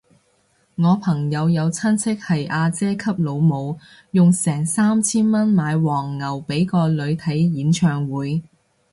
[0.77, 3.77] 我朋友有親戚係阿姐級老母，
[4.13, 8.41] 用成三千蚊買黃牛俾個女睇演唱會